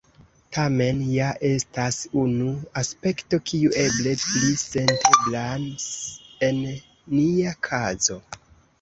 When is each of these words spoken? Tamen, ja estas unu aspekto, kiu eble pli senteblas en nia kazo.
Tamen, 0.55 1.03
ja 1.15 1.27
estas 1.49 1.99
unu 2.21 2.49
aspekto, 2.83 3.41
kiu 3.51 3.75
eble 3.83 4.17
pli 4.25 4.51
senteblas 4.65 5.89
en 6.51 6.63
nia 6.75 7.59
kazo. 7.73 8.23